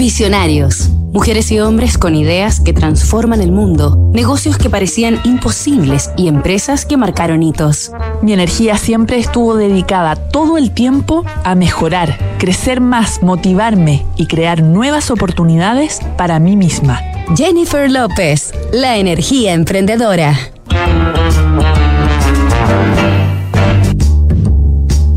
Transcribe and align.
Visionarios. 0.00 0.88
Mujeres 1.12 1.52
y 1.52 1.60
hombres 1.60 1.98
con 1.98 2.14
ideas 2.14 2.58
que 2.58 2.72
transforman 2.72 3.42
el 3.42 3.52
mundo, 3.52 4.10
negocios 4.14 4.56
que 4.56 4.70
parecían 4.70 5.20
imposibles 5.24 6.10
y 6.16 6.28
empresas 6.28 6.86
que 6.86 6.96
marcaron 6.96 7.42
hitos. 7.42 7.92
Mi 8.22 8.32
energía 8.32 8.78
siempre 8.78 9.18
estuvo 9.18 9.56
dedicada 9.56 10.16
todo 10.16 10.56
el 10.56 10.70
tiempo 10.70 11.26
a 11.44 11.54
mejorar, 11.54 12.16
crecer 12.38 12.80
más, 12.80 13.22
motivarme 13.22 14.06
y 14.16 14.24
crear 14.24 14.62
nuevas 14.62 15.10
oportunidades 15.10 16.00
para 16.16 16.38
mí 16.38 16.56
misma. 16.56 17.02
Jennifer 17.36 17.90
López, 17.90 18.54
la 18.72 18.96
energía 18.96 19.52
emprendedora. 19.52 20.34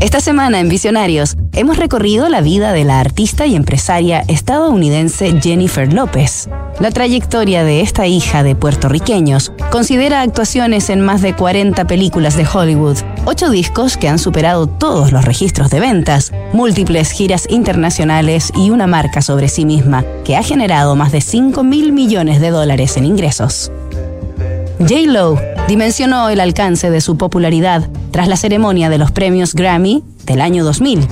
Esta 0.04 0.20
semana 0.20 0.60
en 0.60 0.68
Visionarios 0.68 1.34
hemos 1.54 1.78
recorrido 1.78 2.28
la 2.28 2.42
vida 2.42 2.74
de 2.74 2.84
la 2.84 3.00
artista 3.00 3.46
y 3.46 3.56
empresaria 3.56 4.22
estadounidense 4.28 5.40
Jennifer 5.40 5.90
López. 5.90 6.50
La 6.78 6.90
trayectoria 6.90 7.64
de 7.64 7.80
esta 7.80 8.06
hija 8.06 8.42
de 8.42 8.54
puertorriqueños 8.54 9.50
considera 9.70 10.20
actuaciones 10.20 10.90
en 10.90 11.00
más 11.00 11.22
de 11.22 11.34
40 11.34 11.86
películas 11.86 12.36
de 12.36 12.46
Hollywood, 12.46 12.98
ocho 13.24 13.48
discos 13.48 13.96
que 13.96 14.06
han 14.06 14.18
superado 14.18 14.66
todos 14.66 15.10
los 15.10 15.24
registros 15.24 15.70
de 15.70 15.80
ventas, 15.80 16.32
múltiples 16.52 17.10
giras 17.10 17.46
internacionales 17.48 18.52
y 18.54 18.68
una 18.68 18.86
marca 18.86 19.22
sobre 19.22 19.48
sí 19.48 19.64
misma 19.64 20.04
que 20.22 20.36
ha 20.36 20.42
generado 20.42 20.96
más 20.96 21.12
de 21.12 21.22
5 21.22 21.64
mil 21.64 21.92
millones 21.92 22.42
de 22.42 22.50
dólares 22.50 22.98
en 22.98 23.06
ingresos. 23.06 23.72
J-Lo 24.80 25.53
dimensionó 25.68 26.28
el 26.28 26.40
alcance 26.40 26.90
de 26.90 27.00
su 27.00 27.16
popularidad 27.16 27.88
tras 28.10 28.28
la 28.28 28.36
ceremonia 28.36 28.90
de 28.90 28.98
los 28.98 29.10
premios 29.12 29.54
Grammy 29.54 30.02
del 30.24 30.40
año 30.40 30.64
2000. 30.64 31.06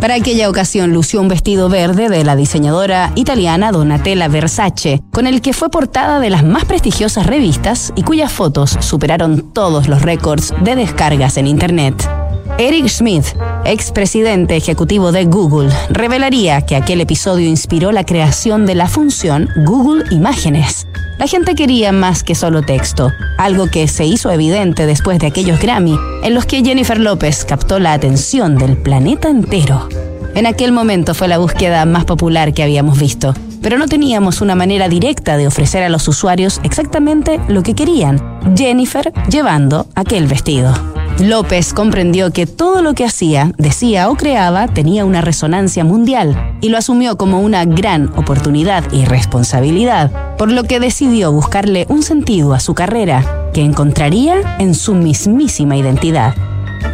Para 0.00 0.14
aquella 0.14 0.50
ocasión 0.50 0.92
lució 0.92 1.20
un 1.20 1.28
vestido 1.28 1.68
verde 1.68 2.08
de 2.08 2.24
la 2.24 2.34
diseñadora 2.34 3.12
italiana 3.14 3.70
Donatella 3.70 4.26
Versace, 4.26 5.00
con 5.12 5.28
el 5.28 5.40
que 5.40 5.52
fue 5.52 5.70
portada 5.70 6.18
de 6.18 6.28
las 6.28 6.42
más 6.42 6.64
prestigiosas 6.64 7.26
revistas 7.26 7.92
y 7.94 8.02
cuyas 8.02 8.32
fotos 8.32 8.76
superaron 8.80 9.52
todos 9.52 9.86
los 9.86 10.02
récords 10.02 10.52
de 10.64 10.74
descargas 10.74 11.36
en 11.36 11.46
Internet. 11.46 12.21
Eric 12.58 12.86
Schmidt, 12.88 13.24
expresidente 13.64 14.56
ejecutivo 14.56 15.12
de 15.12 15.24
Google, 15.24 15.70
revelaría 15.90 16.62
que 16.62 16.76
aquel 16.76 17.00
episodio 17.00 17.48
inspiró 17.48 17.92
la 17.92 18.04
creación 18.04 18.66
de 18.66 18.74
la 18.74 18.88
función 18.88 19.48
Google 19.64 20.04
Imágenes, 20.10 20.86
la 21.18 21.28
gente 21.28 21.54
quería 21.54 21.92
más 21.92 22.24
que 22.24 22.34
solo 22.34 22.62
texto, 22.62 23.12
algo 23.38 23.68
que 23.68 23.86
se 23.86 24.04
hizo 24.04 24.32
evidente 24.32 24.86
después 24.86 25.20
de 25.20 25.28
aquellos 25.28 25.60
Grammy, 25.60 25.96
en 26.24 26.34
los 26.34 26.46
que 26.46 26.64
Jennifer 26.64 26.98
López 26.98 27.44
captó 27.44 27.78
la 27.78 27.92
atención 27.92 28.58
del 28.58 28.76
planeta 28.76 29.28
entero. 29.28 29.88
En 30.34 30.46
aquel 30.46 30.72
momento 30.72 31.14
fue 31.14 31.28
la 31.28 31.38
búsqueda 31.38 31.84
más 31.84 32.06
popular 32.06 32.52
que 32.52 32.62
habíamos 32.62 32.98
visto, 32.98 33.34
pero 33.60 33.78
no 33.78 33.86
teníamos 33.86 34.40
una 34.40 34.56
manera 34.56 34.88
directa 34.88 35.36
de 35.36 35.46
ofrecer 35.46 35.84
a 35.84 35.88
los 35.88 36.08
usuarios 36.08 36.60
exactamente 36.64 37.38
lo 37.46 37.62
que 37.62 37.74
querían, 37.74 38.20
Jennifer 38.56 39.12
llevando 39.28 39.86
aquel 39.94 40.26
vestido. 40.26 40.91
López 41.20 41.72
comprendió 41.72 42.32
que 42.32 42.46
todo 42.46 42.82
lo 42.82 42.94
que 42.94 43.04
hacía, 43.04 43.52
decía 43.58 44.10
o 44.10 44.16
creaba 44.16 44.66
tenía 44.68 45.04
una 45.04 45.20
resonancia 45.20 45.84
mundial 45.84 46.56
y 46.60 46.68
lo 46.68 46.78
asumió 46.78 47.16
como 47.16 47.40
una 47.40 47.64
gran 47.64 48.12
oportunidad 48.16 48.84
y 48.92 49.04
responsabilidad, 49.04 50.10
por 50.36 50.50
lo 50.50 50.64
que 50.64 50.80
decidió 50.80 51.30
buscarle 51.30 51.86
un 51.88 52.02
sentido 52.02 52.54
a 52.54 52.60
su 52.60 52.74
carrera 52.74 53.50
que 53.52 53.62
encontraría 53.62 54.56
en 54.58 54.74
su 54.74 54.94
mismísima 54.94 55.76
identidad. 55.76 56.34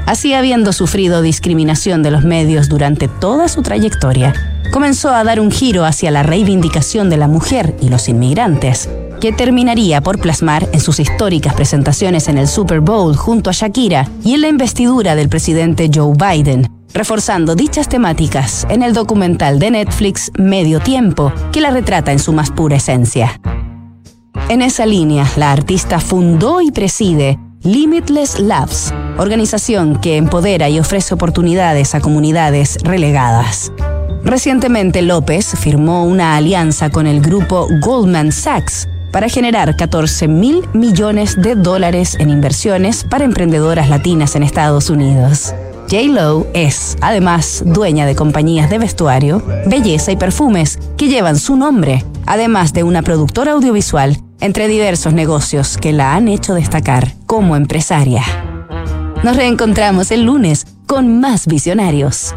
Así 0.07 0.35
habiendo 0.35 0.73
sufrido 0.73 1.23
discriminación 1.23 2.03
de 2.03 2.11
los 2.11 2.25
medios 2.25 2.69
durante 2.69 3.09
toda 3.09 3.49
su 3.49 3.63
trayectoria, 3.63 4.35
comenzó 4.73 5.11
a 5.11 5.25
dar 5.25 5.41
un 5.41 5.51
giro 5.51 5.85
hacia 5.85 6.11
la 6.11 6.23
reivindicación 6.23 7.09
de 7.09 7.17
la 7.17 7.29
mujer 7.29 7.75
y 7.81 7.89
los 7.89 8.09
inmigrantes, 8.09 8.89
que 9.21 9.33
terminaría 9.33 10.01
por 10.01 10.19
plasmar 10.19 10.69
en 10.73 10.81
sus 10.81 11.01
históricas 11.01 11.55
presentaciones 11.55 12.29
en 12.29 12.39
el 12.39 12.49
Super 12.49 12.81
Bowl 12.81 13.17
junto 13.17 13.51
a 13.51 13.53
Shakira 13.53 14.09
y 14.25 14.35
en 14.35 14.43
la 14.43 14.49
investidura 14.49 15.15
del 15.15 15.29
presidente 15.29 15.91
Joe 15.93 16.15
Biden, 16.15 16.69
reforzando 16.93 17.55
dichas 17.55 17.89
temáticas 17.89 18.67
en 18.71 18.83
el 18.83 18.95
documental 18.95 19.59
de 19.59 19.71
Netflix 19.73 20.31
Medio 20.39 20.81
Tiempo, 20.81 21.33
que 21.53 21.61
la 21.61 21.71
retrata 21.71 22.13
en 22.13 22.19
su 22.19 22.33
más 22.33 22.51
pura 22.51 22.77
esencia. 22.77 23.41
En 24.49 24.63
esa 24.63 24.87
línea, 24.87 25.27
la 25.37 25.53
artista 25.53 26.01
fundó 26.01 26.61
y 26.61 26.71
preside 26.71 27.39
Limitless 27.63 28.39
Labs, 28.39 28.95
organización 29.19 30.01
que 30.01 30.17
empodera 30.17 30.69
y 30.69 30.79
ofrece 30.79 31.15
oportunidades 31.15 31.95
a 31.95 32.01
comunidades 32.01 32.79
relegadas. 32.83 33.73
Recientemente 34.25 35.03
López 35.03 35.55
firmó 35.59 36.05
una 36.05 36.37
alianza 36.37 36.91
con 36.91 37.07
el 37.07 37.21
grupo 37.21 37.67
Goldman 37.81 38.33
Sachs 38.33 38.89
para 39.19 39.29
generar 39.29 39.75
14 39.75 40.29
mil 40.29 40.63
millones 40.75 41.35
de 41.43 41.57
dólares 41.57 42.15
en 42.21 42.31
inversiones 42.31 43.03
para 43.03 43.25
emprendedoras 43.25 43.89
latinas 43.89 44.37
en 44.37 44.45
Estados 44.45 44.91
Unidos. 44.91 45.53
J-Lo 45.91 46.47
es, 46.55 46.97
además, 47.01 47.65
dueña 47.67 48.07
de 48.07 48.15
compañías 48.15 48.71
de 48.71 48.79
vestuario, 48.79 49.43
belleza 49.67 50.13
y 50.13 50.17
perfumes 50.17 50.79
que 50.97 51.09
llevan 51.09 51.37
su 51.37 51.57
nombre, 51.57 52.05
además 52.27 52.73
de 52.73 52.85
una 52.85 53.03
productora 53.03 53.55
audiovisual, 53.55 54.17
entre 54.39 54.69
diversos 54.69 55.13
negocios 55.13 55.79
que 55.79 55.93
la 55.93 56.15
han 56.15 56.29
hecho 56.29 56.55
destacar 56.55 57.13
como 57.27 57.57
empresaria. 57.57 58.23
Nos 59.25 59.35
reencontramos 59.35 60.13
el 60.13 60.27
lunes 60.27 60.65
con 60.87 61.19
más 61.19 61.49
visionarios. 61.49 62.37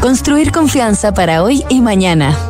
Construir 0.00 0.52
confianza 0.52 1.12
para 1.12 1.42
hoy 1.42 1.64
y 1.68 1.80
mañana. 1.80 2.49